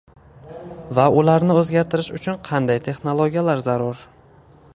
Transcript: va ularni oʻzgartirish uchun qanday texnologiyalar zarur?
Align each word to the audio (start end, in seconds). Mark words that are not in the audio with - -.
va 0.99 1.05
ularni 1.21 1.57
oʻzgartirish 1.63 2.11
uchun 2.21 2.41
qanday 2.49 2.83
texnologiyalar 2.89 3.63
zarur? 3.71 4.03